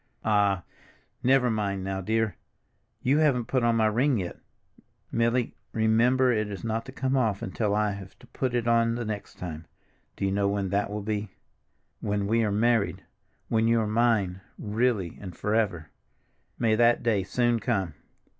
[0.25, 0.63] "Ah,
[1.21, 2.35] never mind now, dear!
[3.03, 4.37] You haven't put on my ring yet,
[5.11, 9.05] Milly—remember it is not to come off until I have to put it on the
[9.05, 11.29] next time—do you know when that will be?
[11.99, 13.03] When we are married,
[13.47, 15.91] when you are mine, really and forever.
[16.57, 17.93] May that day soon come!